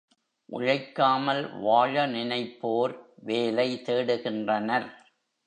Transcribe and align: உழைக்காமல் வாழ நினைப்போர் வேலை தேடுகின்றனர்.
உழைக்காமல் 0.49 1.41
வாழ 1.59 2.07
நினைப்போர் 2.07 2.95
வேலை 3.23 3.81
தேடுகின்றனர். 3.85 4.89